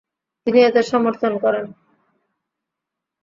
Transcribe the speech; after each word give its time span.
তিনি 0.47 0.59
এতে 0.63 0.81
সমর্থন 0.83 1.33
করেন। 1.43 1.65